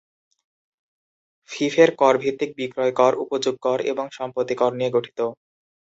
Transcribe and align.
ফিফের 1.49 1.89
কর 1.95 2.13
ভিত্তি 2.23 2.45
বিক্রয় 2.59 2.93
কর, 2.99 3.13
উপযোগ 3.23 3.55
কর 3.65 3.79
এবং 3.91 4.05
সম্পত্তি 4.17 4.55
কর 4.61 4.71
নিয়ে 4.79 4.93
গঠিত। 4.95 5.19